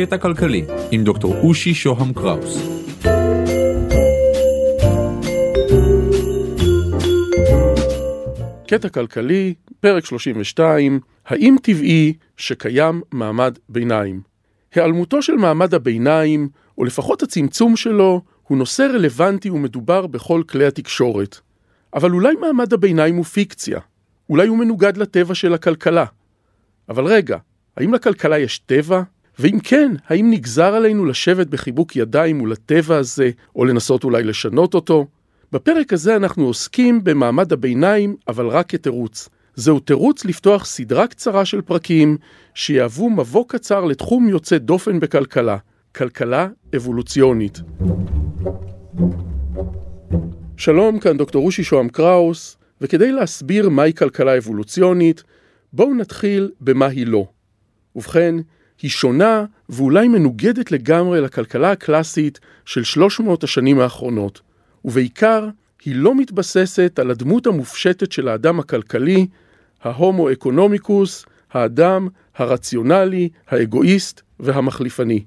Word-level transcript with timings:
קטע 0.00 0.18
כלכלי 0.18 0.64
עם 0.90 1.04
דוקטור 1.04 1.34
אושי 1.42 1.74
שוהם 1.74 2.12
קראוס. 2.12 2.68
קטע 8.66 8.88
כלכלי, 8.88 9.54
פרק 9.80 10.04
32, 10.04 11.00
האם 11.26 11.56
טבעי 11.62 12.12
שקיים 12.36 13.02
מעמד 13.12 13.58
ביניים? 13.68 14.20
היעלמותו 14.74 15.22
של 15.22 15.32
מעמד 15.32 15.74
הביניים, 15.74 16.48
או 16.78 16.84
לפחות 16.84 17.22
הצמצום 17.22 17.76
שלו, 17.76 18.20
הוא 18.42 18.58
נושא 18.58 18.82
רלוונטי 18.82 19.50
ומדובר 19.50 20.06
בכל 20.06 20.42
כלי 20.48 20.66
התקשורת. 20.66 21.40
אבל 21.94 22.10
אולי 22.10 22.34
מעמד 22.34 22.72
הביניים 22.72 23.16
הוא 23.16 23.24
פיקציה? 23.24 23.80
אולי 24.30 24.48
הוא 24.48 24.58
מנוגד 24.58 24.96
לטבע 24.96 25.34
של 25.34 25.54
הכלכלה? 25.54 26.04
אבל 26.88 27.04
רגע, 27.04 27.36
האם 27.76 27.94
לכלכלה 27.94 28.38
יש 28.38 28.58
טבע? 28.58 29.02
ואם 29.38 29.58
כן, 29.62 29.92
האם 30.06 30.30
נגזר 30.30 30.74
עלינו 30.74 31.04
לשבת 31.04 31.46
בחיבוק 31.46 31.96
ידיים 31.96 32.38
מול 32.38 32.52
הטבע 32.52 32.96
הזה, 32.96 33.30
או 33.56 33.64
לנסות 33.64 34.04
אולי 34.04 34.22
לשנות 34.22 34.74
אותו? 34.74 35.06
בפרק 35.52 35.92
הזה 35.92 36.16
אנחנו 36.16 36.46
עוסקים 36.46 37.04
במעמד 37.04 37.52
הביניים, 37.52 38.16
אבל 38.28 38.46
רק 38.46 38.70
כתירוץ. 38.70 39.28
זהו 39.54 39.80
תירוץ 39.80 40.24
לפתוח 40.24 40.64
סדרה 40.64 41.06
קצרה 41.06 41.44
של 41.44 41.60
פרקים 41.60 42.16
שיהוו 42.54 43.10
מבוא 43.10 43.44
קצר 43.48 43.84
לתחום 43.84 44.28
יוצא 44.28 44.58
דופן 44.58 45.00
בכלכלה, 45.00 45.56
כלכלה 45.94 46.48
אבולוציונית. 46.76 47.60
שלום, 50.56 50.98
כאן 50.98 51.16
דוקטור 51.16 51.42
רושי 51.42 51.64
שוהם 51.64 51.88
קראוס, 51.88 52.56
וכדי 52.80 53.12
להסביר 53.12 53.68
מהי 53.68 53.94
כלכלה 53.94 54.38
אבולוציונית, 54.38 55.22
בואו 55.72 55.94
נתחיל 55.94 56.50
במה 56.60 56.86
היא 56.86 57.06
לא. 57.06 57.26
ובכן, 57.96 58.34
היא 58.82 58.90
שונה 58.90 59.44
ואולי 59.68 60.08
מנוגדת 60.08 60.72
לגמרי 60.72 61.20
לכלכלה 61.20 61.70
הקלאסית 61.70 62.40
של 62.64 62.84
300 62.84 63.44
השנים 63.44 63.80
האחרונות, 63.80 64.40
ובעיקר 64.84 65.48
היא 65.84 65.96
לא 65.96 66.14
מתבססת 66.14 66.98
על 66.98 67.10
הדמות 67.10 67.46
המופשטת 67.46 68.12
של 68.12 68.28
האדם 68.28 68.60
הכלכלי, 68.60 69.26
ההומו 69.82 70.32
אקונומיקוס, 70.32 71.26
האדם 71.52 72.08
הרציונלי, 72.36 73.28
האגואיסט 73.48 74.20
והמחליפני. 74.40 75.24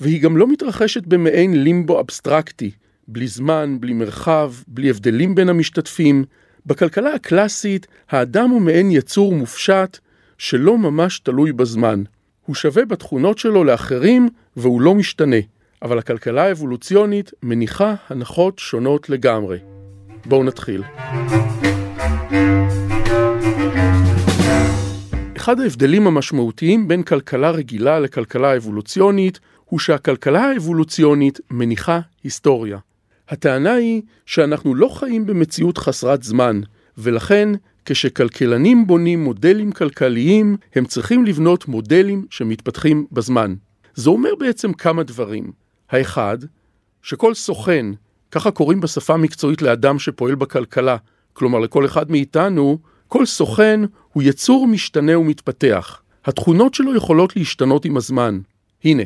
והיא 0.00 0.22
גם 0.22 0.36
לא 0.36 0.48
מתרחשת 0.48 1.06
במעין 1.06 1.62
לימבו 1.62 2.00
אבסטרקטי, 2.00 2.70
בלי 3.08 3.26
זמן, 3.26 3.76
בלי 3.80 3.92
מרחב, 3.92 4.52
בלי 4.68 4.90
הבדלים 4.90 5.34
בין 5.34 5.48
המשתתפים. 5.48 6.24
בכלכלה 6.66 7.14
הקלאסית 7.14 7.86
האדם 8.10 8.50
הוא 8.50 8.60
מעין 8.60 8.90
יצור 8.90 9.34
מופשט 9.34 9.98
שלא 10.38 10.78
ממש 10.78 11.18
תלוי 11.18 11.52
בזמן. 11.52 12.02
הוא 12.46 12.56
שווה 12.56 12.84
בתכונות 12.84 13.38
שלו 13.38 13.64
לאחרים 13.64 14.28
והוא 14.56 14.80
לא 14.80 14.94
משתנה, 14.94 15.36
אבל 15.82 15.98
הכלכלה 15.98 16.44
האבולוציונית 16.44 17.30
מניחה 17.42 17.94
הנחות 18.08 18.58
שונות 18.58 19.10
לגמרי. 19.10 19.58
בואו 20.26 20.44
נתחיל. 20.44 20.82
אחד 25.36 25.60
ההבדלים 25.60 26.06
המשמעותיים 26.06 26.88
בין 26.88 27.02
כלכלה 27.02 27.50
רגילה 27.50 28.00
לכלכלה 28.00 28.56
אבולוציונית 28.56 29.40
הוא 29.64 29.78
שהכלכלה 29.78 30.44
האבולוציונית 30.44 31.40
מניחה 31.50 32.00
היסטוריה. 32.24 32.78
הטענה 33.28 33.72
היא 33.72 34.02
שאנחנו 34.26 34.74
לא 34.74 34.88
חיים 34.88 35.26
במציאות 35.26 35.78
חסרת 35.78 36.22
זמן, 36.22 36.60
ולכן 36.98 37.48
כשכלכלנים 37.84 38.86
בונים 38.86 39.24
מודלים 39.24 39.72
כלכליים, 39.72 40.56
הם 40.74 40.84
צריכים 40.84 41.24
לבנות 41.24 41.68
מודלים 41.68 42.26
שמתפתחים 42.30 43.06
בזמן. 43.12 43.54
זה 43.94 44.10
אומר 44.10 44.30
בעצם 44.38 44.72
כמה 44.72 45.02
דברים. 45.02 45.52
האחד, 45.90 46.38
שכל 47.02 47.34
סוכן, 47.34 47.86
ככה 48.30 48.50
קוראים 48.50 48.80
בשפה 48.80 49.14
המקצועית 49.14 49.62
לאדם 49.62 49.98
שפועל 49.98 50.34
בכלכלה, 50.34 50.96
כלומר 51.32 51.58
לכל 51.58 51.86
אחד 51.86 52.10
מאיתנו, 52.10 52.78
כל 53.08 53.26
סוכן 53.26 53.80
הוא 54.12 54.22
יצור 54.22 54.66
משתנה 54.66 55.18
ומתפתח. 55.18 56.02
התכונות 56.24 56.74
שלו 56.74 56.96
יכולות 56.96 57.36
להשתנות 57.36 57.84
עם 57.84 57.96
הזמן. 57.96 58.40
הנה, 58.84 59.02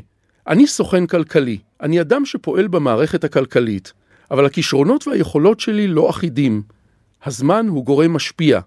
אני 0.46 0.66
סוכן 0.66 1.06
כלכלי, 1.06 1.58
אני 1.80 2.00
אדם 2.00 2.24
שפועל 2.26 2.68
במערכת 2.68 3.24
הכלכלית, 3.24 3.92
אבל 4.30 4.46
הכישרונות 4.46 5.08
והיכולות 5.08 5.60
שלי 5.60 5.86
לא 5.86 6.10
אחידים. 6.10 6.62
הזמן 7.24 7.66
הוא 7.68 7.84
גורם 7.84 8.12
משפיע. 8.12 8.60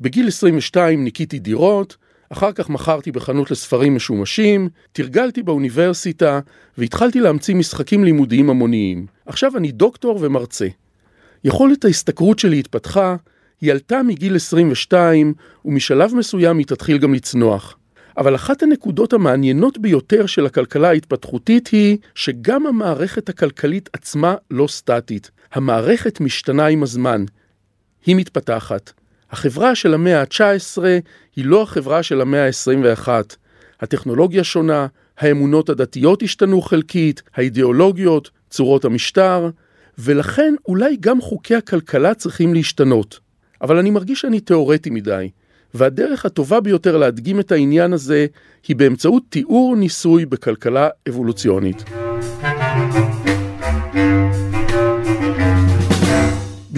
בגיל 0.00 0.28
22 0.28 1.04
ניקיתי 1.04 1.38
דירות, 1.38 1.96
אחר 2.32 2.52
כך 2.52 2.70
מכרתי 2.70 3.12
בחנות 3.12 3.50
לספרים 3.50 3.96
משומשים, 3.96 4.68
תרגלתי 4.92 5.42
באוניברסיטה 5.42 6.40
והתחלתי 6.78 7.20
להמציא 7.20 7.54
משחקים 7.54 8.04
לימודיים 8.04 8.50
המוניים. 8.50 9.06
עכשיו 9.26 9.56
אני 9.56 9.72
דוקטור 9.72 10.18
ומרצה. 10.20 10.68
יכולת 11.44 11.84
ההשתכרות 11.84 12.38
שלי 12.38 12.58
התפתחה, 12.58 13.16
היא 13.60 13.72
עלתה 13.72 14.02
מגיל 14.02 14.36
22 14.36 15.34
ומשלב 15.64 16.14
מסוים 16.14 16.58
היא 16.58 16.66
תתחיל 16.66 16.98
גם 16.98 17.14
לצנוח. 17.14 17.76
אבל 18.18 18.34
אחת 18.34 18.62
הנקודות 18.62 19.12
המעניינות 19.12 19.78
ביותר 19.78 20.26
של 20.26 20.46
הכלכלה 20.46 20.88
ההתפתחותית 20.88 21.68
היא 21.68 21.98
שגם 22.14 22.66
המערכת 22.66 23.28
הכלכלית 23.28 23.88
עצמה 23.92 24.34
לא 24.50 24.66
סטטית. 24.66 25.30
המערכת 25.52 26.20
משתנה 26.20 26.66
עם 26.66 26.82
הזמן. 26.82 27.24
היא 28.06 28.16
מתפתחת. 28.16 28.92
החברה 29.30 29.74
של 29.74 29.94
המאה 29.94 30.20
ה-19 30.20 30.82
היא 31.36 31.44
לא 31.44 31.62
החברה 31.62 32.02
של 32.02 32.20
המאה 32.20 32.46
ה-21. 32.46 33.08
הטכנולוגיה 33.80 34.44
שונה, 34.44 34.86
האמונות 35.18 35.68
הדתיות 35.68 36.22
השתנו 36.22 36.62
חלקית, 36.62 37.22
האידיאולוגיות, 37.34 38.30
צורות 38.50 38.84
המשטר, 38.84 39.50
ולכן 39.98 40.54
אולי 40.68 40.96
גם 41.00 41.20
חוקי 41.20 41.54
הכלכלה 41.54 42.14
צריכים 42.14 42.54
להשתנות. 42.54 43.20
אבל 43.62 43.78
אני 43.78 43.90
מרגיש 43.90 44.20
שאני 44.20 44.40
תיאורטי 44.40 44.90
מדי, 44.90 45.30
והדרך 45.74 46.26
הטובה 46.26 46.60
ביותר 46.60 46.96
להדגים 46.96 47.40
את 47.40 47.52
העניין 47.52 47.92
הזה 47.92 48.26
היא 48.68 48.76
באמצעות 48.76 49.22
תיאור 49.28 49.76
ניסוי 49.76 50.26
בכלכלה 50.26 50.88
אבולוציונית. 51.08 52.05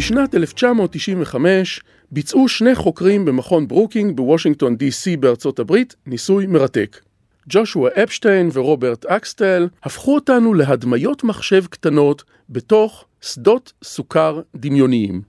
בשנת 0.09 0.35
1995 0.35 1.81
ביצעו 2.11 2.49
שני 2.49 2.75
חוקרים 2.75 3.25
במכון 3.25 3.69
ברוקינג 3.69 4.17
בוושינגטון 4.17 4.77
די.סי 4.77 5.17
בארצות 5.17 5.59
הברית 5.59 5.97
ניסוי 6.07 6.47
מרתק. 6.47 7.01
ג'ושוע 7.49 7.91
אפשטיין 8.03 8.51
ורוברט 8.53 9.07
אקסטל 9.07 9.69
הפכו 9.83 10.15
אותנו 10.15 10.55
להדמיות 10.55 11.25
מחשב 11.25 11.65
קטנות 11.67 12.25
בתוך 12.51 13.05
שדות 13.21 13.73
סוכר 13.85 14.41
דמיוניים. 14.57 15.23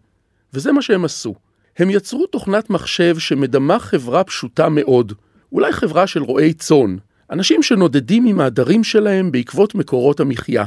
וזה 0.53 0.71
מה 0.71 0.81
שהם 0.81 1.05
עשו. 1.05 1.35
הם 1.77 1.89
יצרו 1.89 2.25
תוכנת 2.25 2.69
מחשב 2.69 3.19
שמדמה 3.19 3.79
חברה 3.79 4.23
פשוטה 4.23 4.69
מאוד, 4.69 5.13
אולי 5.51 5.71
חברה 5.71 6.07
של 6.07 6.23
רועי 6.23 6.53
צאן, 6.53 6.95
אנשים 7.31 7.63
שנודדים 7.63 8.25
עם 8.25 8.39
העדרים 8.39 8.83
שלהם 8.83 9.31
בעקבות 9.31 9.75
מקורות 9.75 10.19
המחיה. 10.19 10.65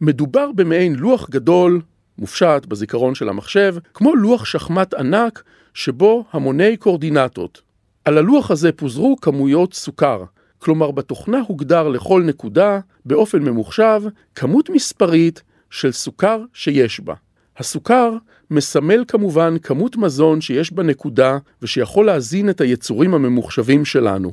מדובר 0.00 0.52
במעין 0.52 0.94
לוח 0.94 1.30
גדול, 1.30 1.80
מופשט 2.18 2.66
בזיכרון 2.68 3.14
של 3.14 3.28
המחשב, 3.28 3.74
כמו 3.94 4.16
לוח 4.16 4.44
שחמט 4.44 4.94
ענק 4.94 5.42
שבו 5.74 6.24
המוני 6.32 6.76
קורדינטות. 6.76 7.62
על 8.04 8.18
הלוח 8.18 8.50
הזה 8.50 8.72
פוזרו 8.72 9.16
כמויות 9.20 9.74
סוכר, 9.74 10.24
כלומר 10.58 10.90
בתוכנה 10.90 11.40
הוגדר 11.46 11.88
לכל 11.88 12.22
נקודה, 12.22 12.80
באופן 13.04 13.42
ממוחשב, 13.42 14.02
כמות 14.34 14.70
מספרית 14.70 15.42
של 15.70 15.92
סוכר 15.92 16.44
שיש 16.52 17.00
בה. 17.00 17.14
הסוכר 17.58 18.12
מסמל 18.50 19.04
כמובן 19.08 19.58
כמות 19.58 19.96
מזון 19.96 20.40
שיש 20.40 20.72
בנקודה 20.72 21.38
ושיכול 21.62 22.06
להזין 22.06 22.50
את 22.50 22.60
היצורים 22.60 23.14
הממוחשבים 23.14 23.84
שלנו. 23.84 24.32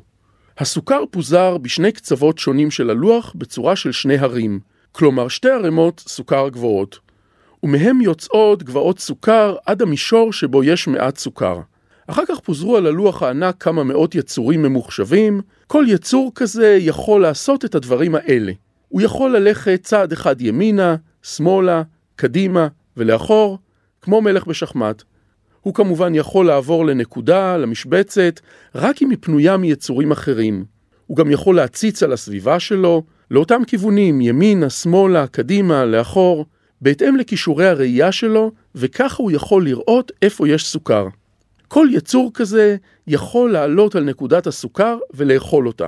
הסוכר 0.58 1.04
פוזר 1.12 1.58
בשני 1.58 1.92
קצוות 1.92 2.38
שונים 2.38 2.72
של 2.72 2.90
הלוח 2.90 3.34
בצורה 3.36 3.76
של 3.76 3.92
שני 3.92 4.18
הרים, 4.18 4.60
כלומר 4.92 5.28
שתי 5.28 5.50
ערימות 5.50 6.04
סוכר 6.08 6.50
גבוהות. 6.50 7.05
ומהם 7.66 8.02
יוצאות 8.02 8.64
גבעות 8.64 9.00
סוכר 9.00 9.56
עד 9.66 9.82
המישור 9.82 10.34
שבו 10.34 10.64
יש 10.64 10.88
מעט 10.88 11.18
סוכר. 11.18 11.60
אחר 12.08 12.24
כך 12.28 12.40
פוזרו 12.40 12.78
על 12.78 12.88
הלוח 12.88 13.24
הענק 13.24 13.56
כמה 13.60 13.84
מאות 13.84 14.16
יצורים 14.16 14.62
ממוחשבים, 14.62 15.42
כל 15.68 15.86
יצור 15.88 16.32
כזה 16.36 16.78
יכול 16.80 17.22
לעשות 17.22 17.66
את 17.66 17.76
הדברים 17.76 18.16
האלה. 18.16 18.52
הוא 18.90 19.02
יכול 19.02 19.38
ללכת 19.38 19.80
צעד 19.84 20.12
אחד 20.12 20.42
ימינה, 20.42 20.96
שמאלה, 21.24 21.84
קדימה 22.16 22.68
ולאחור, 22.98 23.58
כמו 24.02 24.22
מלך 24.22 24.48
בשחמט. 24.48 25.04
הוא 25.62 25.74
כמובן 25.74 26.16
יכול 26.16 26.46
לעבור 26.46 26.86
לנקודה, 26.86 27.58
למשבצת, 27.58 28.40
רק 28.76 29.02
אם 29.02 29.10
היא 29.10 29.18
פנויה 29.22 29.58
מיצורים 29.58 30.12
אחרים. 30.12 30.66
הוא 31.08 31.18
גם 31.18 31.32
יכול 31.32 31.56
להציץ 31.56 32.04
על 32.04 32.14
הסביבה 32.14 32.60
שלו, 32.60 33.04
לאותם 33.32 33.62
כיוונים, 33.68 34.22
ימינה, 34.22 34.70
שמאלה, 34.70 35.28
קדימה, 35.28 35.86
לאחור, 35.86 36.46
בהתאם 36.82 37.16
לכישורי 37.16 37.68
הראייה 37.68 38.12
שלו, 38.12 38.52
וככה 38.76 39.24
הוא 39.24 39.32
יכול 39.32 39.66
לראות 39.66 40.12
איפה 40.22 40.48
יש 40.48 40.68
סוכר. 40.68 41.08
כל 41.68 41.88
יצור 41.92 42.32
כזה 42.34 42.78
יכול 43.08 43.52
לעלות 43.52 43.96
על 43.96 44.04
נקודת 44.04 44.48
הסוכר 44.48 44.98
ולאכול 45.14 45.68
אותה. 45.68 45.88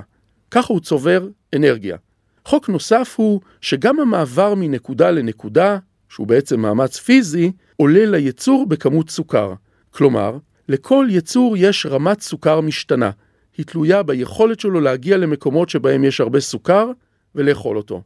ככה 0.51 0.73
הוא 0.73 0.81
צובר 0.81 1.27
אנרגיה. 1.55 1.97
חוק 2.45 2.69
נוסף 2.69 3.15
הוא 3.17 3.41
שגם 3.61 3.99
המעבר 3.99 4.53
מנקודה 4.55 5.11
לנקודה, 5.11 5.77
שהוא 6.09 6.27
בעצם 6.27 6.59
מאמץ 6.59 6.97
פיזי, 6.97 7.51
עולה 7.75 8.05
ליצור 8.05 8.65
בכמות 8.65 9.09
סוכר. 9.09 9.53
כלומר, 9.91 10.37
לכל 10.69 11.07
יצור 11.09 11.57
יש 11.57 11.85
רמת 11.85 12.21
סוכר 12.21 12.61
משתנה. 12.61 13.11
היא 13.57 13.65
תלויה 13.65 14.03
ביכולת 14.03 14.59
שלו 14.59 14.79
להגיע 14.81 15.17
למקומות 15.17 15.69
שבהם 15.69 16.03
יש 16.03 16.21
הרבה 16.21 16.39
סוכר 16.39 16.91
ולאכול 17.35 17.77
אותו. 17.77 18.01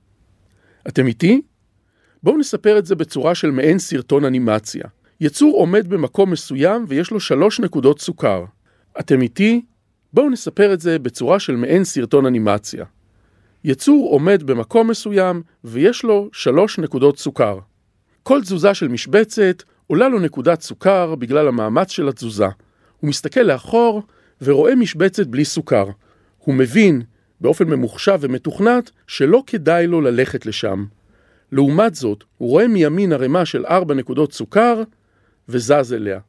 אתם 0.87 1.07
איתי? 1.07 1.41
בואו 2.23 2.37
נספר 2.37 2.77
את 2.77 2.85
זה 2.85 2.95
בצורה 2.95 3.35
של 3.35 3.51
מעין 3.51 3.79
סרטון 3.79 4.25
אנימציה. 4.25 4.83
יצור 5.21 5.57
עומד 5.57 5.87
במקום 5.87 6.31
מסוים 6.31 6.85
ויש 6.87 7.11
לו 7.11 7.19
שלוש 7.19 7.59
נקודות 7.59 7.99
סוכר. 7.99 8.45
אתם 8.99 9.21
איתי? 9.21 9.61
בואו 10.13 10.29
נספר 10.29 10.73
את 10.73 10.81
זה 10.81 10.99
בצורה 10.99 11.39
של 11.39 11.55
מעין 11.55 11.83
סרטון 11.83 12.25
אנימציה. 12.25 12.85
יצור 13.63 14.09
עומד 14.11 14.43
במקום 14.43 14.89
מסוים 14.89 15.41
ויש 15.63 16.03
לו 16.03 16.29
שלוש 16.33 16.79
נקודות 16.79 17.17
סוכר. 17.17 17.59
כל 18.23 18.41
תזוזה 18.41 18.73
של 18.73 18.87
משבצת 18.87 19.63
עולה 19.87 20.09
לו 20.09 20.19
נקודת 20.19 20.61
סוכר 20.61 21.15
בגלל 21.15 21.47
המאמץ 21.47 21.91
של 21.91 22.07
התזוזה. 22.09 22.47
הוא 22.99 23.09
מסתכל 23.09 23.39
לאחור 23.39 24.01
ורואה 24.41 24.75
משבצת 24.75 25.27
בלי 25.27 25.45
סוכר. 25.45 25.85
הוא 26.37 26.55
מבין, 26.55 27.01
באופן 27.41 27.67
ממוחשב 27.67 28.17
ומתוכנת, 28.21 28.91
שלא 29.07 29.43
כדאי 29.47 29.87
לו 29.87 30.01
ללכת 30.01 30.45
לשם. 30.45 30.85
לעומת 31.51 31.95
זאת, 31.95 32.23
הוא 32.37 32.49
רואה 32.49 32.67
מימין 32.67 33.13
ערימה 33.13 33.45
של 33.45 33.65
ארבע 33.65 33.93
נקודות 33.93 34.33
סוכר 34.33 34.83
וזז 35.49 35.93
אליה. 35.93 36.19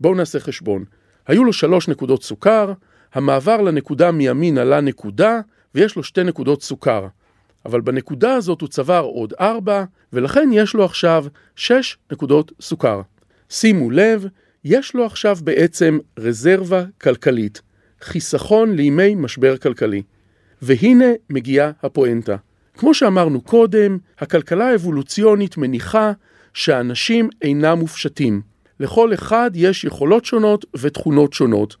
בואו 0.00 0.14
נעשה 0.14 0.40
חשבון. 0.40 0.84
היו 1.26 1.44
לו 1.44 1.52
שלוש 1.52 1.88
נקודות 1.88 2.22
סוכר, 2.22 2.72
המעבר 3.14 3.60
לנקודה 3.60 4.10
מימין 4.10 4.58
עלה 4.58 4.80
נקודה, 4.80 5.40
ויש 5.74 5.96
לו 5.96 6.02
שתי 6.02 6.24
נקודות 6.24 6.62
סוכר. 6.62 7.06
אבל 7.66 7.80
בנקודה 7.80 8.34
הזאת 8.34 8.60
הוא 8.60 8.68
צבר 8.68 9.00
עוד 9.00 9.34
ארבע, 9.40 9.84
ולכן 10.12 10.48
יש 10.52 10.74
לו 10.74 10.84
עכשיו 10.84 11.24
שש 11.56 11.98
נקודות 12.12 12.52
סוכר. 12.60 13.00
שימו 13.50 13.90
לב, 13.90 14.26
יש 14.64 14.94
לו 14.94 15.04
עכשיו 15.06 15.36
בעצם 15.44 15.98
רזרבה 16.18 16.84
כלכלית, 17.00 17.62
חיסכון 18.00 18.74
לימי 18.74 19.14
משבר 19.14 19.56
כלכלי. 19.56 20.02
והנה 20.62 21.04
מגיעה 21.30 21.70
הפואנטה. 21.82 22.36
כמו 22.78 22.94
שאמרנו 22.94 23.40
קודם, 23.40 23.98
הכלכלה 24.18 24.68
האבולוציונית 24.68 25.56
מניחה 25.56 26.12
שאנשים 26.54 27.28
אינם 27.42 27.78
מופשטים. 27.78 28.42
לכל 28.80 29.14
אחד 29.14 29.50
יש 29.54 29.84
יכולות 29.84 30.24
שונות 30.24 30.64
ותכונות 30.76 31.32
שונות. 31.32 31.76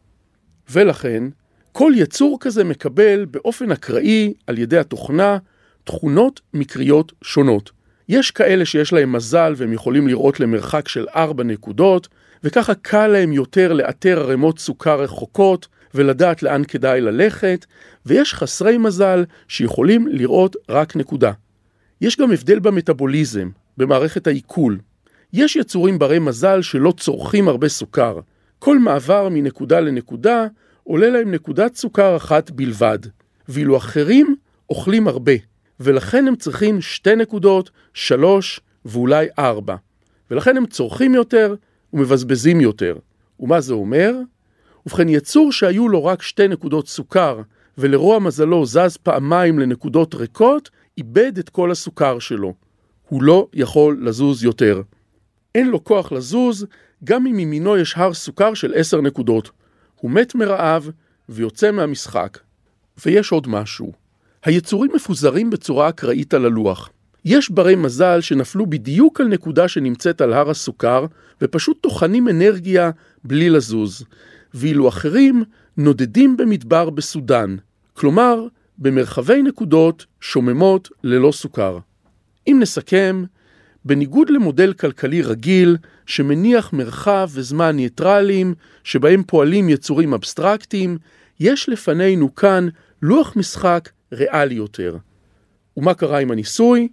ולכן, 0.70 1.24
כל 1.72 1.92
יצור 1.96 2.36
כזה 2.40 2.64
מקבל 2.64 3.24
באופן 3.24 3.72
אקראי 3.72 4.34
על 4.46 4.58
ידי 4.58 4.78
התוכנה 4.78 5.38
תכונות 5.84 6.40
מקריות 6.54 7.12
שונות. 7.22 7.70
יש 8.08 8.30
כאלה 8.30 8.64
שיש 8.64 8.92
להם 8.92 9.12
מזל 9.12 9.54
והם 9.56 9.72
יכולים 9.72 10.08
לראות 10.08 10.40
למרחק 10.40 10.88
של 10.88 11.06
ארבע 11.16 11.44
נקודות, 11.44 12.08
וככה 12.44 12.74
קל 12.74 13.06
להם 13.06 13.32
יותר 13.32 13.72
לאתר 13.72 14.20
ערימות 14.20 14.58
סוכר 14.58 15.00
רחוקות 15.00 15.68
ולדעת 15.94 16.42
לאן 16.42 16.62
כדאי 16.64 17.00
ללכת, 17.00 17.66
ויש 18.06 18.34
חסרי 18.34 18.78
מזל 18.78 19.24
שיכולים 19.48 20.06
לראות 20.06 20.56
רק 20.68 20.96
נקודה. 20.96 21.32
יש 22.00 22.16
גם 22.16 22.32
הבדל 22.32 22.58
במטאבוליזם, 22.58 23.48
במערכת 23.76 24.26
העיכול. 24.26 24.78
יש 25.32 25.56
יצורים 25.56 25.98
ברי 25.98 26.18
מזל 26.18 26.62
שלא 26.62 26.92
צורכים 26.96 27.48
הרבה 27.48 27.68
סוכר. 27.68 28.20
כל 28.58 28.78
מעבר 28.78 29.28
מנקודה 29.28 29.80
לנקודה 29.80 30.46
עולה 30.84 31.10
להם 31.10 31.30
נקודת 31.30 31.76
סוכר 31.76 32.16
אחת 32.16 32.50
בלבד, 32.50 32.98
ואילו 33.48 33.76
אחרים 33.76 34.36
אוכלים 34.70 35.08
הרבה, 35.08 35.32
ולכן 35.80 36.28
הם 36.28 36.36
צריכים 36.36 36.80
שתי 36.80 37.16
נקודות, 37.16 37.70
שלוש 37.94 38.60
ואולי 38.84 39.26
ארבע. 39.38 39.76
ולכן 40.30 40.56
הם 40.56 40.66
צורכים 40.66 41.14
יותר 41.14 41.54
ומבזבזים 41.92 42.60
יותר. 42.60 42.96
ומה 43.40 43.60
זה 43.60 43.74
אומר? 43.74 44.14
ובכן, 44.86 45.08
יצור 45.08 45.52
שהיו 45.52 45.88
לו 45.88 46.04
רק 46.04 46.22
שתי 46.22 46.48
נקודות 46.48 46.88
סוכר, 46.88 47.40
ולרוע 47.78 48.18
מזלו 48.18 48.66
זז 48.66 48.96
פעמיים 49.02 49.58
לנקודות 49.58 50.14
ריקות, 50.14 50.70
איבד 50.98 51.38
את 51.38 51.48
כל 51.48 51.70
הסוכר 51.70 52.18
שלו. 52.18 52.54
הוא 53.08 53.22
לא 53.22 53.48
יכול 53.54 53.98
לזוז 54.02 54.44
יותר. 54.44 54.82
אין 55.54 55.68
לו 55.68 55.84
כוח 55.84 56.12
לזוז, 56.12 56.66
גם 57.04 57.26
אם 57.26 57.36
מימינו 57.36 57.76
יש 57.76 57.94
הר 57.96 58.14
סוכר 58.14 58.54
של 58.54 58.72
עשר 58.76 59.00
נקודות. 59.00 59.50
הוא 60.00 60.10
מת 60.10 60.34
מרעב 60.34 60.90
ויוצא 61.28 61.70
מהמשחק. 61.70 62.38
ויש 63.06 63.32
עוד 63.32 63.48
משהו. 63.48 63.92
היצורים 64.44 64.90
מפוזרים 64.94 65.50
בצורה 65.50 65.88
אקראית 65.88 66.34
על 66.34 66.44
הלוח. 66.44 66.90
יש 67.24 67.50
ברי 67.50 67.74
מזל 67.74 68.20
שנפלו 68.20 68.66
בדיוק 68.66 69.20
על 69.20 69.28
נקודה 69.28 69.68
שנמצאת 69.68 70.20
על 70.20 70.32
הר 70.32 70.50
הסוכר, 70.50 71.06
ופשוט 71.42 71.80
טוחנים 71.80 72.28
אנרגיה 72.28 72.90
בלי 73.24 73.50
לזוז. 73.50 74.04
ואילו 74.54 74.88
אחרים 74.88 75.44
נודדים 75.76 76.36
במדבר 76.36 76.90
בסודאן, 76.90 77.56
כלומר, 77.92 78.46
במרחבי 78.78 79.42
נקודות 79.42 80.06
שוממות 80.20 80.88
ללא 81.04 81.32
סוכר. 81.32 81.78
אם 82.46 82.58
נסכם, 82.60 83.24
בניגוד 83.84 84.30
למודל 84.30 84.72
כלכלי 84.72 85.22
רגיל, 85.22 85.76
שמניח 86.06 86.72
מרחב 86.72 87.28
וזמן 87.32 87.76
ניטרליים, 87.76 88.54
שבהם 88.84 89.22
פועלים 89.26 89.68
יצורים 89.68 90.14
אבסטרקטיים, 90.14 90.98
יש 91.40 91.68
לפנינו 91.68 92.34
כאן 92.34 92.68
לוח 93.02 93.36
משחק 93.36 93.90
ריאלי 94.12 94.54
יותר. 94.54 94.96
ומה 95.76 95.94
קרה 95.94 96.18
עם 96.18 96.30
הניסוי? 96.30 96.88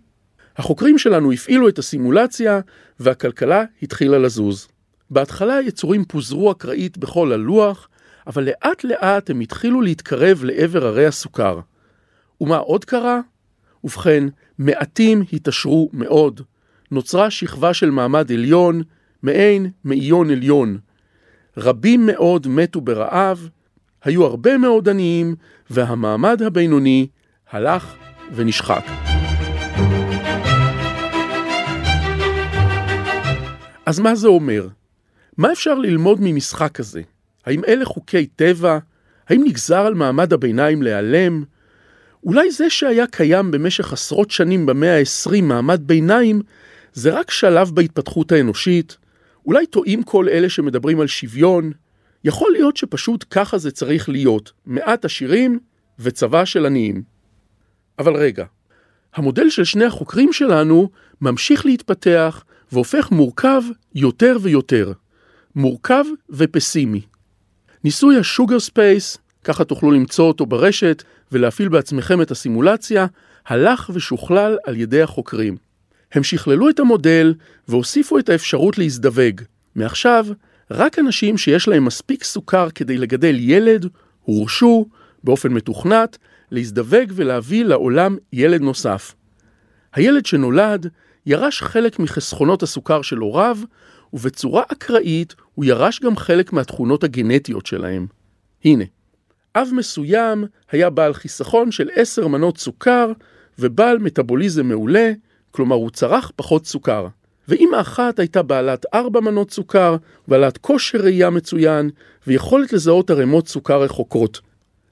החוקרים 0.57 0.97
שלנו 0.97 1.31
הפעילו 1.31 1.69
את 1.69 1.79
הסימולציה 1.79 2.59
והכלכלה 2.99 3.63
התחילה 3.83 4.17
לזוז. 4.17 4.67
בהתחלה 5.11 5.55
היצורים 5.55 6.05
פוזרו 6.05 6.51
אקראית 6.51 6.97
בכל 6.97 7.31
הלוח, 7.31 7.87
אבל 8.27 8.43
לאט 8.43 8.83
לאט 8.83 9.29
הם 9.29 9.39
התחילו 9.39 9.81
להתקרב 9.81 10.43
לעבר 10.43 10.85
הרי 10.85 11.05
הסוכר. 11.05 11.59
ומה 12.41 12.57
עוד 12.57 12.85
קרה? 12.85 13.19
ובכן, 13.83 14.23
מעטים 14.57 15.23
התעשרו 15.33 15.89
מאוד. 15.93 16.41
נוצרה 16.91 17.31
שכבה 17.31 17.73
של 17.73 17.89
מעמד 17.89 18.31
עליון, 18.31 18.81
מעין 19.23 19.71
מאיון 19.85 20.29
עליון. 20.29 20.77
רבים 21.57 22.05
מאוד 22.05 22.47
מתו 22.47 22.81
ברעב, 22.81 23.49
היו 24.03 24.25
הרבה 24.25 24.57
מאוד 24.57 24.89
עניים, 24.89 25.35
והמעמד 25.69 26.41
הבינוני 26.41 27.07
הלך 27.51 27.95
ונשחק. 28.33 28.85
אז 33.85 33.99
מה 33.99 34.15
זה 34.15 34.27
אומר? 34.27 34.67
מה 35.37 35.51
אפשר 35.51 35.73
ללמוד 35.75 36.17
ממשחק 36.21 36.71
כזה? 36.71 37.01
האם 37.45 37.61
אלה 37.67 37.85
חוקי 37.85 38.25
טבע? 38.25 38.79
האם 39.29 39.43
נגזר 39.45 39.85
על 39.85 39.93
מעמד 39.93 40.33
הביניים 40.33 40.81
להיעלם? 40.81 41.43
אולי 42.23 42.51
זה 42.51 42.69
שהיה 42.69 43.07
קיים 43.07 43.51
במשך 43.51 43.93
עשרות 43.93 44.31
שנים 44.31 44.65
במאה 44.65 44.99
ה-20 44.99 45.41
מעמד 45.41 45.81
ביניים, 45.85 46.41
זה 46.93 47.13
רק 47.13 47.31
שלב 47.31 47.71
בהתפתחות 47.73 48.31
האנושית? 48.31 48.97
אולי 49.45 49.65
טועים 49.65 50.03
כל 50.03 50.29
אלה 50.29 50.49
שמדברים 50.49 50.99
על 50.99 51.07
שוויון? 51.07 51.71
יכול 52.23 52.51
להיות 52.51 52.77
שפשוט 52.77 53.25
ככה 53.29 53.57
זה 53.57 53.71
צריך 53.71 54.09
להיות, 54.09 54.51
מעט 54.65 55.05
עשירים 55.05 55.59
וצבא 55.99 56.45
של 56.45 56.65
עניים. 56.65 57.03
אבל 57.99 58.15
רגע, 58.15 58.45
המודל 59.15 59.49
של 59.49 59.63
שני 59.63 59.85
החוקרים 59.85 60.33
שלנו 60.33 60.89
ממשיך 61.21 61.65
להתפתח 61.65 62.43
והופך 62.71 63.11
מורכב 63.11 63.61
יותר 63.95 64.37
ויותר. 64.41 64.91
מורכב 65.55 66.03
ופסימי. 66.29 67.01
ניסוי 67.83 68.17
ה 68.17 68.59
Sugarscape, 68.59 69.17
ככה 69.43 69.63
תוכלו 69.63 69.91
למצוא 69.91 70.27
אותו 70.27 70.45
ברשת 70.45 71.03
ולהפעיל 71.31 71.69
בעצמכם 71.69 72.21
את 72.21 72.31
הסימולציה, 72.31 73.05
הלך 73.47 73.89
ושוכלל 73.93 74.57
על 74.63 74.75
ידי 74.77 75.01
החוקרים. 75.01 75.57
הם 76.13 76.23
שכללו 76.23 76.69
את 76.69 76.79
המודל 76.79 77.33
והוסיפו 77.67 78.19
את 78.19 78.29
האפשרות 78.29 78.77
להזדווג. 78.77 79.41
מעכשיו, 79.75 80.25
רק 80.71 80.99
אנשים 80.99 81.37
שיש 81.37 81.67
להם 81.67 81.85
מספיק 81.85 82.23
סוכר 82.23 82.69
כדי 82.75 82.97
לגדל 82.97 83.35
ילד, 83.39 83.85
הורשו, 84.21 84.85
באופן 85.23 85.53
מתוכנת, 85.53 86.17
להזדווג 86.51 87.11
ולהביא 87.15 87.65
לעולם 87.65 88.17
ילד 88.33 88.61
נוסף. 88.61 89.15
הילד 89.93 90.25
שנולד 90.25 90.87
ירש 91.25 91.61
חלק 91.61 91.99
מחסכונות 91.99 92.63
הסוכר 92.63 93.01
של 93.01 93.17
הוריו, 93.17 93.57
ובצורה 94.13 94.63
אקראית 94.67 95.35
הוא 95.55 95.65
ירש 95.65 95.99
גם 95.99 96.17
חלק 96.17 96.53
מהתכונות 96.53 97.03
הגנטיות 97.03 97.65
שלהם. 97.65 98.07
הנה, 98.65 98.83
אב 99.55 99.69
מסוים 99.73 100.45
היה 100.71 100.89
בעל 100.89 101.13
חיסכון 101.13 101.71
של 101.71 101.89
עשר 101.95 102.27
מנות 102.27 102.57
סוכר 102.57 103.11
ובעל 103.59 103.97
מטאבוליזם 103.97 104.65
מעולה, 104.65 105.11
כלומר 105.51 105.75
הוא 105.75 105.89
צרך 105.89 106.31
פחות 106.35 106.65
סוכר. 106.65 107.07
ואמא 107.47 107.81
אחת 107.81 108.19
הייתה 108.19 108.41
בעלת 108.41 108.85
ארבע 108.93 109.19
מנות 109.19 109.51
סוכר, 109.51 109.95
בעלת 110.27 110.57
כושר 110.57 110.97
ראייה 110.97 111.29
מצוין 111.29 111.89
ויכולת 112.27 112.73
לזהות 112.73 113.09
ערימות 113.09 113.47
סוכר 113.47 113.81
רחוקות. 113.81 114.41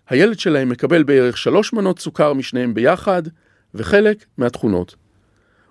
הילד 0.09 0.39
שלהם 0.39 0.69
מקבל 0.69 1.03
בערך 1.03 1.37
שלוש 1.37 1.73
מנות 1.73 1.99
סוכר 1.99 2.33
משניהם 2.33 2.73
ביחד, 2.73 3.23
וחלק 3.75 4.25
מהתכונות. 4.37 4.95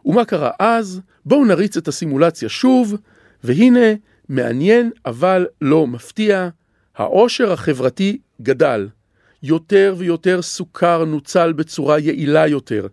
ומה 0.05 0.25
קרה 0.25 0.51
אז? 0.59 1.01
בואו 1.27 1.45
נריץ 1.45 1.77
את 1.77 1.89
הסימולציה 1.89 2.49
שוב, 2.49 2.97
והנה, 3.45 3.95
מעניין 4.29 4.91
אבל 5.07 5.47
לא 5.61 5.87
מפתיע, 5.87 6.49
העושר 6.97 7.53
החברתי 7.53 8.19
גדל. 8.43 8.89
יותר 9.43 9.95
ויותר 9.99 10.43
סוכר 10.43 11.05
נוצל 11.05 11.53
בצורה 11.53 11.99
יעילה 11.99 12.47
יותר. 12.47 12.87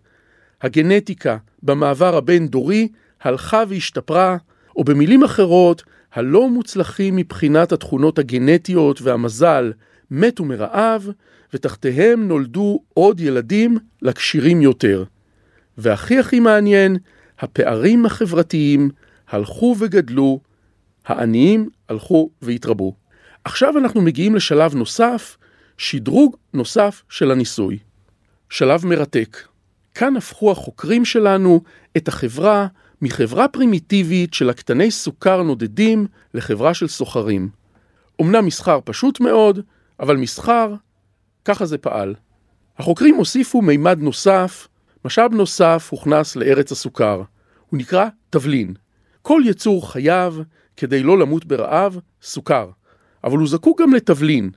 הגנטיקה 0.62 1.36
במעבר 1.62 2.16
הבין-דורי 2.16 2.88
הלכה 3.22 3.62
והשתפרה, 3.68 4.36
או 4.76 4.84
במילים 4.84 5.24
אחרות, 5.24 5.82
הלא 6.12 6.48
מוצלחים 6.48 7.16
מבחינת 7.16 7.72
התכונות 7.72 8.18
הגנטיות 8.18 9.02
והמזל 9.02 9.72
מתו 10.10 10.44
מרעב, 10.44 11.10
ותחתיהם 11.54 12.28
נולדו 12.28 12.80
עוד 12.94 13.20
ילדים 13.20 13.78
לכשירים 14.02 14.62
יותר. 14.62 15.04
והכי 15.78 16.18
הכי 16.18 16.40
מעניין, 16.40 16.96
הפערים 17.38 18.06
החברתיים 18.06 18.90
הלכו 19.28 19.76
וגדלו, 19.78 20.40
העניים 21.06 21.68
הלכו 21.88 22.30
והתרבו. 22.42 22.94
עכשיו 23.44 23.78
אנחנו 23.78 24.00
מגיעים 24.00 24.34
לשלב 24.34 24.74
נוסף, 24.74 25.36
שדרוג 25.78 26.36
נוסף 26.54 27.02
של 27.08 27.30
הניסוי. 27.30 27.78
שלב 28.50 28.86
מרתק. 28.86 29.38
כאן 29.94 30.16
הפכו 30.16 30.50
החוקרים 30.50 31.04
שלנו 31.04 31.60
את 31.96 32.08
החברה 32.08 32.66
מחברה 33.02 33.48
פרימיטיבית 33.48 34.34
של 34.34 34.50
הקטני 34.50 34.90
סוכר 34.90 35.42
נודדים 35.42 36.06
לחברה 36.34 36.74
של 36.74 36.88
סוחרים. 36.88 37.48
אמנם 38.22 38.46
מסחר 38.46 38.78
פשוט 38.84 39.20
מאוד, 39.20 39.60
אבל 40.00 40.16
מסחר, 40.16 40.74
ככה 41.44 41.66
זה 41.66 41.78
פעל. 41.78 42.14
החוקרים 42.78 43.14
הוסיפו 43.14 43.62
מימד 43.62 43.98
נוסף, 43.98 44.68
משאב 45.04 45.34
נוסף 45.34 45.88
הוכנס 45.90 46.36
לארץ 46.36 46.72
הסוכר. 46.72 47.22
הוא 47.70 47.78
נקרא 47.78 48.06
תבלין. 48.30 48.74
כל 49.26 49.42
יצור 49.44 49.92
חייב, 49.92 50.40
כדי 50.76 51.02
לא 51.02 51.18
למות 51.18 51.44
ברעב, 51.44 51.98
סוכר. 52.22 52.70
אבל 53.24 53.38
הוא 53.38 53.48
זקוק 53.48 53.80
גם 53.80 53.94
לתבלין. 53.94 54.50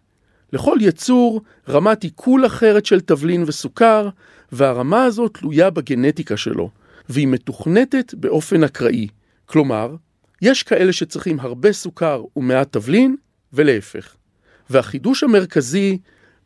לכל 0.53 0.77
יצור 0.81 1.41
רמת 1.69 2.03
עיכול 2.03 2.45
אחרת 2.45 2.85
של 2.85 2.99
תבלין 2.99 3.43
וסוכר, 3.47 4.09
והרמה 4.51 5.03
הזאת 5.03 5.37
תלויה 5.37 5.69
בגנטיקה 5.69 6.37
שלו, 6.37 6.69
והיא 7.09 7.27
מתוכנתת 7.27 8.13
באופן 8.13 8.63
אקראי. 8.63 9.07
כלומר, 9.45 9.95
יש 10.41 10.63
כאלה 10.63 10.93
שצריכים 10.93 11.39
הרבה 11.39 11.71
סוכר 11.71 12.23
ומעט 12.35 12.73
תבלין, 12.73 13.15
ולהפך. 13.53 14.15
והחידוש 14.69 15.23
המרכזי, 15.23 15.97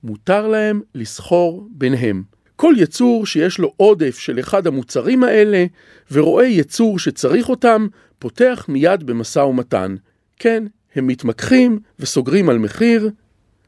מותר 0.03 0.47
להם 0.47 0.81
לסחור 0.95 1.67
ביניהם. 1.71 2.23
כל 2.55 2.73
יצור 2.77 3.25
שיש 3.25 3.59
לו 3.59 3.73
עודף 3.77 4.17
של 4.19 4.39
אחד 4.39 4.67
המוצרים 4.67 5.23
האלה, 5.23 5.65
ורואה 6.11 6.45
יצור 6.45 6.99
שצריך 6.99 7.49
אותם, 7.49 7.87
פותח 8.19 8.65
מיד 8.67 9.03
במשא 9.03 9.39
ומתן. 9.39 9.95
כן, 10.39 10.63
הם 10.95 11.07
מתמקחים 11.07 11.79
וסוגרים 11.99 12.49
על 12.49 12.57
מחיר, 12.57 13.09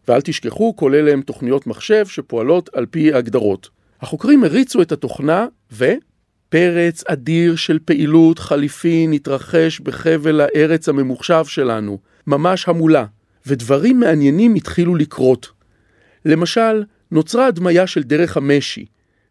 ואל 0.07 0.21
תשכחו, 0.21 0.75
כל 0.75 0.95
אלה 0.95 1.11
הם 1.11 1.21
תוכניות 1.21 1.67
מחשב 1.67 2.05
שפועלות 2.07 2.69
על 2.73 2.85
פי 2.85 3.13
הגדרות. 3.13 3.69
החוקרים 4.01 4.43
הריצו 4.43 4.81
את 4.81 4.91
התוכנה, 4.91 5.47
ופרץ 5.71 7.03
אדיר 7.07 7.55
של 7.55 7.79
פעילות 7.85 8.39
חליפין 8.39 9.13
התרחש 9.13 9.79
בחבל 9.79 10.41
הארץ 10.41 10.89
הממוחשב 10.89 11.45
שלנו, 11.47 11.99
ממש 12.27 12.67
המולה, 12.67 13.05
ודברים 13.45 13.99
מעניינים 13.99 14.55
התחילו 14.55 14.95
לקרות. 14.95 15.51
למשל, 16.25 16.83
נוצרה 17.11 17.47
הדמיה 17.47 17.87
של 17.87 18.03
דרך 18.03 18.37
המשי, 18.37 18.85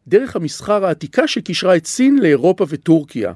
דרך 0.09 0.37
המסחר 0.37 0.85
העתיקה 0.85 1.29
שקישרה 1.29 1.77
את 1.77 1.87
סין 1.87 2.19
לאירופה 2.19 2.67
וטורקיה. 2.69 3.33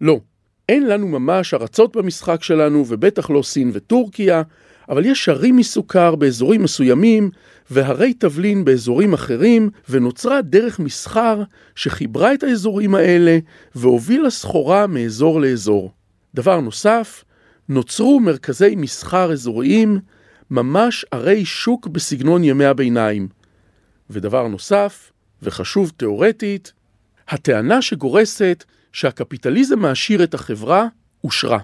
לא, 0.00 0.20
אין 0.68 0.86
לנו 0.86 1.08
ממש 1.08 1.54
ארצות 1.54 1.96
במשחק 1.96 2.42
שלנו, 2.42 2.84
ובטח 2.88 3.30
לא 3.30 3.42
סין 3.42 3.70
וטורקיה, 3.74 4.42
אבל 4.88 5.06
יש 5.06 5.24
שרים 5.24 5.56
מסוכר 5.56 6.14
באזורים 6.14 6.62
מסוימים, 6.62 7.30
והרי 7.70 8.14
תבלין 8.14 8.64
באזורים 8.64 9.12
אחרים, 9.12 9.70
ונוצרה 9.88 10.42
דרך 10.42 10.78
מסחר 10.78 11.42
שחיברה 11.74 12.34
את 12.34 12.42
האזורים 12.42 12.94
האלה, 12.94 13.38
והובילה 13.74 14.30
סחורה 14.30 14.86
מאזור 14.86 15.40
לאזור. 15.40 15.92
דבר 16.34 16.60
נוסף, 16.60 17.24
נוצרו 17.68 18.20
מרכזי 18.20 18.74
מסחר 18.76 19.32
אזוריים, 19.32 19.98
ממש 20.50 21.04
ערי 21.10 21.44
שוק 21.44 21.86
בסגנון 21.86 22.44
ימי 22.44 22.64
הביניים. 22.64 23.28
ודבר 24.10 24.46
נוסף, 24.46 25.12
וחשוב 25.42 25.92
תאורטית, 25.96 26.72
הטענה 27.28 27.82
שגורסת 27.82 28.64
שהקפיטליזם 28.92 29.78
מעשיר 29.78 30.24
את 30.24 30.34
החברה 30.34 30.86
אושרה. 31.24 31.58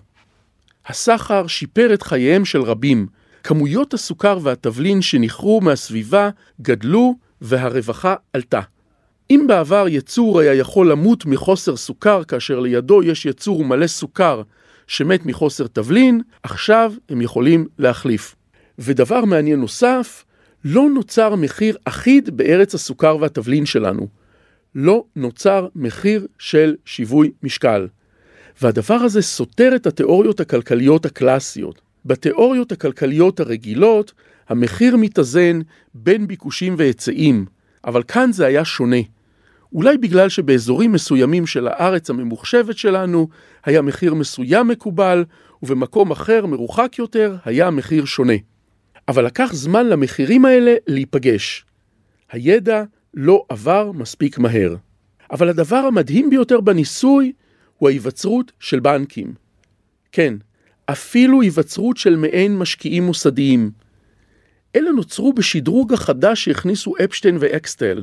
הסחר 0.87 1.47
שיפר 1.47 1.94
את 1.94 2.02
חייהם 2.02 2.44
של 2.44 2.62
רבים, 2.62 3.06
כמויות 3.44 3.94
הסוכר 3.94 4.38
והתבלין 4.42 5.02
שנכרו 5.02 5.61
מהסביבה 5.61 6.30
גדלו 6.62 7.14
והרווחה 7.40 8.14
עלתה. 8.32 8.61
אם 9.30 9.44
בעבר 9.49 9.87
יצור 9.88 10.40
היה 10.40 10.54
יכול 10.54 10.90
למות 10.90 11.26
מחוסר 11.26 11.76
סוכר 11.76 12.25
כאשר 12.25 12.61
לידו 12.61 13.02
יש 13.02 13.26
יצור 13.26 13.64
מלא 13.64 13.87
סוכר 13.87 14.42
שמת 14.87 15.26
מחוסר 15.26 15.66
תבלין, 15.66 16.20
עכשיו 16.42 16.92
הם 17.09 17.20
יכולים 17.20 17.66
להחליף. 17.78 18.35
ודבר 18.78 19.25
מעניין 19.25 19.61
נוסף, 19.61 20.25
לא 20.64 20.90
נוצר 20.90 21.35
מחיר 21.35 21.76
אחיד 21.85 22.37
בארץ 22.37 22.75
הסוכר 22.75 23.17
והתבלין 23.21 23.67
שלנו. 23.67 24.09
לא 24.75 25.05
נוצר 25.17 25.69
מחיר 25.75 26.26
של 26.38 26.75
שיווי 26.85 27.31
משקל. 27.43 27.88
והדבר 28.62 28.95
הזה 28.95 29.23
סותר 29.23 29.73
את 29.76 29.87
התיאוריות 29.87 30.40
הכלכליות 30.40 31.07
הקלאסיות. 31.07 31.81
בתיאוריות 32.05 32.73
הכלכליות 32.73 33.40
הרגילות, 33.40 34.12
המחיר 34.49 34.97
מתאזן 34.97 35.61
בין 35.95 36.26
ביקושים 36.26 36.75
והיצעים, 36.79 37.47
אבל 37.85 38.02
כאן 38.02 38.33
זה 38.33 38.47
היה 38.47 38.64
שונה. 38.64 38.97
אולי 39.73 39.99
בגלל 39.99 40.29
שבאזורים 40.29 40.93
מסוימים 40.93 41.47
של 41.47 41.69
הארץ 41.69 42.11
הממוחשבת 42.11 42.79
שלנו 42.79 43.29
היה 43.64 43.83
מחיר 43.83 44.14
מסוים 44.14 44.69
מקובל, 44.69 45.25
ובמקום 45.62 46.11
אחר, 46.11 46.47
מרוחק 46.47 46.99
יותר, 46.99 47.37
היה 47.45 47.71
מחיר 47.71 48.05
שונה. 48.05 48.35
אבל 49.11 49.26
לקח 49.26 49.50
זמן 49.52 49.87
למחירים 49.87 50.45
האלה 50.45 50.75
להיפגש. 50.87 51.64
הידע 52.33 52.85
לא 53.14 53.45
עבר 53.49 53.93
מספיק 53.93 54.38
מהר. 54.38 54.76
אבל 55.33 55.49
הדבר 55.49 55.76
המדהים 55.76 56.31
ביותר 56.31 56.61
בניסוי 56.61 57.33
הוא 57.79 57.88
ההיווצרות 57.88 58.52
של 58.61 58.81
בנקים. 58.81 59.35
כן, 60.12 60.35
אפילו 60.87 61.43
היווצרות 61.43 61.97
של 61.97 62.17
מעין 62.17 62.59
משקיעים 62.59 63.02
מוסדיים. 63.07 63.71
אלה 64.76 64.90
נוצרו 64.90 65.33
בשדרוג 65.33 65.93
החדש 65.93 66.45
שהכניסו 66.45 66.95
אפשטיין 67.05 67.37
ואקסטל. 67.40 68.02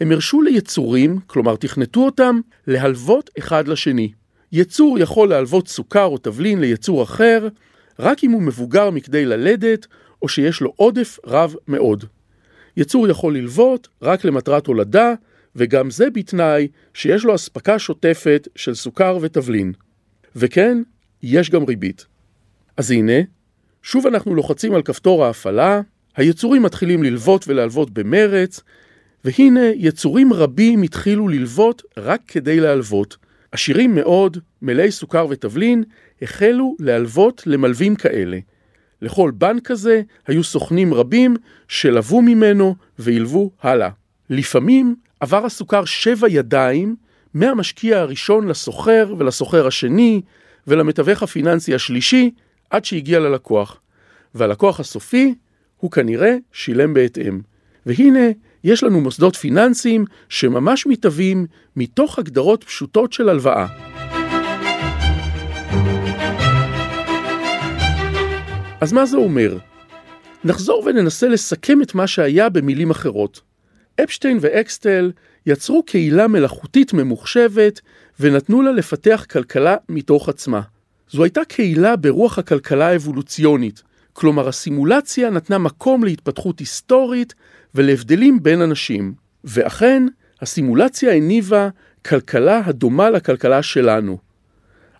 הם 0.00 0.12
הרשו 0.12 0.42
ליצורים, 0.42 1.18
כלומר 1.26 1.56
תכנתו 1.56 2.00
אותם, 2.00 2.40
להלוות 2.66 3.30
אחד 3.38 3.68
לשני. 3.68 4.12
יצור 4.52 4.98
יכול 4.98 5.28
להלוות 5.28 5.68
סוכר 5.68 6.04
או 6.04 6.18
תבלין 6.18 6.60
ליצור 6.60 7.02
אחר, 7.02 7.48
רק 7.98 8.24
אם 8.24 8.30
הוא 8.30 8.42
מבוגר 8.42 8.90
מכדי 8.90 9.24
ללדת, 9.24 9.86
או 10.22 10.28
שיש 10.28 10.60
לו 10.60 10.72
עודף 10.76 11.18
רב 11.26 11.54
מאוד. 11.68 12.04
יצור 12.76 13.08
יכול 13.08 13.36
ללוות 13.36 13.88
רק 14.02 14.24
למטרת 14.24 14.66
הולדה, 14.66 15.14
וגם 15.56 15.90
זה 15.90 16.10
בתנאי 16.10 16.68
שיש 16.94 17.24
לו 17.24 17.34
אספקה 17.34 17.78
שוטפת 17.78 18.48
של 18.56 18.74
סוכר 18.74 19.18
ותבלין. 19.20 19.72
וכן, 20.36 20.82
יש 21.22 21.50
גם 21.50 21.64
ריבית. 21.64 22.06
אז 22.76 22.90
הנה, 22.90 23.12
שוב 23.82 24.06
אנחנו 24.06 24.34
לוחצים 24.34 24.74
על 24.74 24.82
כפתור 24.82 25.24
ההפעלה, 25.24 25.80
היצורים 26.16 26.62
מתחילים 26.62 27.02
ללוות 27.02 27.48
ולהלוות 27.48 27.90
במרץ, 27.90 28.60
והנה 29.24 29.66
יצורים 29.74 30.32
רבים 30.32 30.82
התחילו 30.82 31.28
ללוות 31.28 31.82
רק 31.96 32.20
כדי 32.28 32.60
להלוות. 32.60 33.16
עשירים 33.52 33.94
מאוד, 33.94 34.38
מלאי 34.62 34.90
סוכר 34.90 35.26
ותבלין, 35.30 35.84
החלו 36.22 36.76
להלוות 36.80 37.42
למלווים 37.46 37.96
כאלה. 37.96 38.38
לכל 39.02 39.30
בנק 39.34 39.66
כזה 39.66 40.02
היו 40.26 40.44
סוכנים 40.44 40.94
רבים 40.94 41.36
שלוו 41.68 42.22
ממנו 42.22 42.74
והלוו 42.98 43.50
הלאה. 43.62 43.88
לפעמים 44.30 44.94
עבר 45.20 45.46
הסוכר 45.46 45.84
שבע 45.84 46.28
ידיים 46.28 46.96
מהמשקיע 47.34 47.98
הראשון 47.98 48.48
לסוחר 48.48 49.14
ולסוחר 49.18 49.66
השני 49.66 50.20
ולמתווך 50.66 51.22
הפיננסי 51.22 51.74
השלישי 51.74 52.30
עד 52.70 52.84
שהגיע 52.84 53.20
ללקוח. 53.20 53.80
והלקוח 54.34 54.80
הסופי 54.80 55.34
הוא 55.76 55.90
כנראה 55.90 56.36
שילם 56.52 56.94
בהתאם. 56.94 57.40
והנה 57.86 58.26
יש 58.64 58.82
לנו 58.82 59.00
מוסדות 59.00 59.36
פיננסיים 59.36 60.04
שממש 60.28 60.86
מתהווים 60.86 61.46
מתוך 61.76 62.18
הגדרות 62.18 62.64
פשוטות 62.64 63.12
של 63.12 63.28
הלוואה. 63.28 63.91
אז 68.82 68.92
מה 68.92 69.06
זה 69.06 69.16
אומר? 69.16 69.56
נחזור 70.44 70.82
וננסה 70.86 71.28
לסכם 71.28 71.82
את 71.82 71.94
מה 71.94 72.06
שהיה 72.06 72.48
במילים 72.48 72.90
אחרות. 72.90 73.40
אפשטיין 74.02 74.38
ואקסטל 74.40 75.12
יצרו 75.46 75.82
קהילה 75.82 76.28
מלאכותית 76.28 76.92
ממוחשבת 76.92 77.80
ונתנו 78.20 78.62
לה 78.62 78.72
לפתח 78.72 79.26
כלכלה 79.30 79.76
מתוך 79.88 80.28
עצמה. 80.28 80.60
זו 81.10 81.24
הייתה 81.24 81.44
קהילה 81.44 81.96
ברוח 81.96 82.38
הכלכלה 82.38 82.88
האבולוציונית, 82.88 83.82
כלומר 84.12 84.48
הסימולציה 84.48 85.30
נתנה 85.30 85.58
מקום 85.58 86.04
להתפתחות 86.04 86.58
היסטורית 86.58 87.34
ולהבדלים 87.74 88.42
בין 88.42 88.62
אנשים. 88.62 89.14
ואכן, 89.44 90.06
הסימולציה 90.40 91.14
הניבה 91.14 91.68
כלכלה 92.06 92.60
הדומה 92.64 93.10
לכלכלה 93.10 93.62
שלנו. 93.62 94.31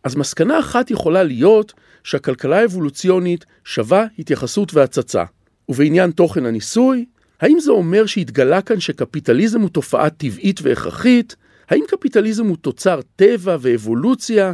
אז 0.05 0.17
מסקנה 0.17 0.61
אחת 0.61 0.91
יכולה 0.91 1.23
להיות 1.23 1.73
שהכלכלה 2.05 2.59
האבולוציונית 2.61 3.45
שווה 3.65 4.07
התייחסות 4.19 4.75
והצצה. 4.75 5.25
ובעניין 5.69 6.11
תוכן 6.11 6.47
הניסוי, 6.47 7.05
האם 7.41 7.61
זה 7.61 7.71
אומר 7.71 8.07
שהתגלה 8.07 8.63
כאן 8.63 8.81
שקפיטליזם 8.81 9.61
הוא 9.61 9.71
תופעה 9.71 10.11
טבעית 10.11 10.61
והכרחית? 10.63 11.37
האם 11.69 11.83
קפיטליזם 11.89 12.47
הוא 12.47 12.57
תוצר 12.57 13.01
טבע 13.17 13.57
ואבולוציה, 13.61 14.53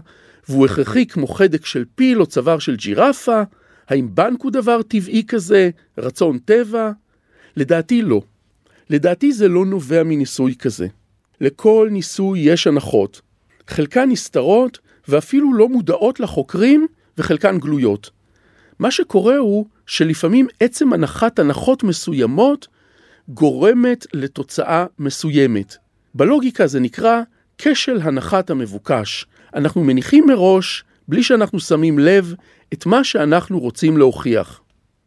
והוא 0.49 0.67
הכרחי 0.67 1.07
כמו 1.07 1.26
חדק 1.26 1.67
של 1.67 1.85
פיל 1.95 2.21
או 2.21 2.26
צוואר 2.26 2.59
של 2.59 2.76
ג'ירפה? 2.76 3.43
האם 3.88 4.09
בנק 4.14 4.43
הוא 4.43 4.52
דבר 4.52 4.83
טבעי 4.83 5.23
כזה, 5.28 5.71
רצון 5.99 6.38
טבע? 6.38 6.90
לדעתי 7.57 8.02
לא. 8.02 8.23
לדעתי 8.90 9.33
זה 9.33 9.49
לא 9.49 9.67
נובע 9.67 10.02
מניסוי 10.02 10.55
כזה. 10.55 10.87
לכל 11.40 11.88
ניסוי 11.90 12.38
יש 12.38 12.67
הנחות. 12.67 13.21
חלקן 13.69 14.11
נסתרות 14.11 14.78
ואפילו 15.09 15.55
לא 15.55 15.69
מודעות 15.69 16.21
לחוקרים 16.21 16.87
וחלקן 17.19 17.59
גלויות. 17.59 18.11
מה 18.79 18.91
שקורה 18.91 19.37
הוא 19.37 19.67
שלפעמים 19.87 20.47
עצם 20.61 20.93
הנחת 20.93 21.38
הנחות 21.38 21.83
מסוימות 21.83 22.69
גורמת 23.29 24.07
לתוצאה 24.15 24.87
מסוימת. 24.99 25.77
בלוגיקה 26.15 26.67
זה 26.67 26.81
נקרא 26.81 27.23
כשל 27.59 28.00
הנחת 28.03 28.50
המבוקש. 28.50 29.27
אנחנו 29.55 29.85
מניחים 29.85 30.27
מראש, 30.27 30.85
בלי 31.09 31.23
שאנחנו 31.23 31.61
שמים 31.61 31.99
לב, 31.99 32.35
את 32.73 32.87
מה 32.87 33.05
שאנחנו 33.05 33.61
רוצים 33.61 33.97
להוכיח. 33.97 34.61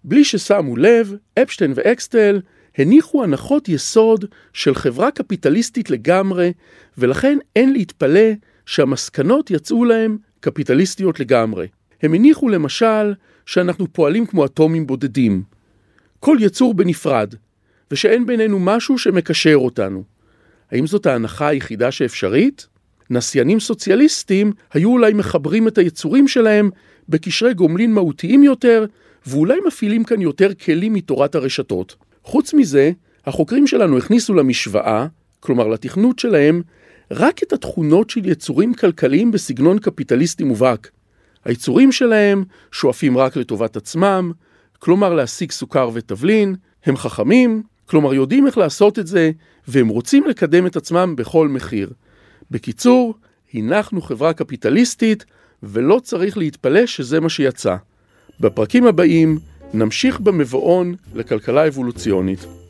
בלי 0.03 0.23
ששמו 0.23 0.77
לב, 0.77 1.15
אפשטיין 1.41 1.73
ואקסטל 1.75 2.41
הניחו 2.77 3.23
הנחות 3.23 3.69
יסוד 3.69 4.25
של 4.53 4.75
חברה 4.75 5.11
קפיטליסטית 5.11 5.89
לגמרי, 5.89 6.53
ולכן 6.97 7.37
אין 7.55 7.73
להתפלא 7.73 8.29
שהמסקנות 8.71 9.51
יצאו 9.51 9.85
להם 9.85 10.17
קפיטליסטיות 10.39 11.19
לגמרי. 11.19 11.67
הם 12.01 12.13
הניחו 12.13 12.49
למשל 12.49 13.13
שאנחנו 13.45 13.93
פועלים 13.93 14.25
כמו 14.25 14.45
אטומים 14.45 14.87
בודדים. 14.87 15.43
כל 16.19 16.37
יצור 16.39 16.73
בנפרד, 16.73 17.33
ושאין 17.91 18.25
בינינו 18.25 18.59
משהו 18.59 18.97
שמקשר 18.97 19.55
אותנו. 19.55 20.03
האם 20.71 20.87
זאת 20.87 21.05
ההנחה 21.05 21.47
היחידה 21.47 21.91
שאפשרית? 21.91 22.67
נסיינים 23.09 23.59
סוציאליסטים 23.59 24.51
היו 24.73 24.89
אולי 24.89 25.13
מחברים 25.13 25.67
את 25.67 25.77
היצורים 25.77 26.27
שלהם 26.27 26.69
בקשרי 27.09 27.53
גומלין 27.53 27.93
מהותיים 27.93 28.43
יותר, 28.43 28.85
ואולי 29.25 29.59
מפעילים 29.67 30.03
כאן 30.03 30.21
יותר 30.21 30.53
כלים 30.53 30.93
מתורת 30.93 31.35
הרשתות. 31.35 31.95
חוץ 32.23 32.53
מזה, 32.53 32.91
החוקרים 33.25 33.67
שלנו 33.67 33.97
הכניסו 33.97 34.33
למשוואה, 34.33 35.07
כלומר 35.39 35.67
לתכנות 35.67 36.19
שלהם, 36.19 36.61
רק 37.11 37.43
את 37.43 37.53
התכונות 37.53 38.09
של 38.09 38.25
יצורים 38.25 38.73
כלכליים 38.73 39.31
בסגנון 39.31 39.79
קפיטליסטי 39.79 40.43
מובהק. 40.43 40.91
היצורים 41.45 41.91
שלהם 41.91 42.43
שואפים 42.71 43.17
רק 43.17 43.35
לטובת 43.35 43.77
עצמם, 43.77 44.31
כלומר 44.79 45.13
להשיג 45.13 45.51
סוכר 45.51 45.89
ותבלין, 45.93 46.55
הם 46.85 46.97
חכמים, 46.97 47.63
כלומר 47.85 48.13
יודעים 48.13 48.47
איך 48.47 48.57
לעשות 48.57 48.99
את 48.99 49.07
זה, 49.07 49.31
והם 49.67 49.87
רוצים 49.87 50.27
לקדם 50.27 50.65
את 50.67 50.75
עצמם 50.75 51.15
בכל 51.17 51.47
מחיר. 51.47 51.89
בקיצור, 52.51 53.15
הנחנו 53.53 54.01
חברה 54.01 54.33
קפיטליסטית, 54.33 55.25
ולא 55.63 55.99
צריך 56.03 56.37
להתפלא 56.37 56.85
שזה 56.85 57.19
מה 57.19 57.29
שיצא. 57.29 57.75
בפרקים 58.39 58.87
הבאים 58.87 59.39
נמשיך 59.73 60.19
במבואון 60.19 60.95
לכלכלה 61.13 61.67
אבולוציונית. 61.67 62.60